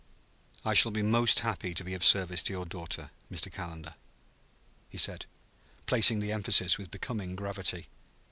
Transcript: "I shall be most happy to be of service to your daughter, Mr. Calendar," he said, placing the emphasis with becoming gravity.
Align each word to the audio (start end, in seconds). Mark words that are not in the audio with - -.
"I 0.65 0.73
shall 0.73 0.89
be 0.91 1.03
most 1.03 1.41
happy 1.41 1.75
to 1.75 1.83
be 1.83 1.93
of 1.93 2.03
service 2.03 2.41
to 2.41 2.53
your 2.53 2.65
daughter, 2.65 3.11
Mr. 3.31 3.51
Calendar," 3.51 3.93
he 4.89 4.97
said, 4.97 5.27
placing 5.85 6.21
the 6.21 6.31
emphasis 6.31 6.79
with 6.79 6.89
becoming 6.89 7.35
gravity. 7.35 7.87